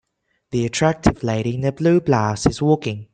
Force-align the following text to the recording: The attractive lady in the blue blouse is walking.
The 0.49 0.65
attractive 0.65 1.21
lady 1.21 1.53
in 1.53 1.61
the 1.61 1.71
blue 1.71 2.01
blouse 2.01 2.47
is 2.47 2.59
walking. 2.59 3.07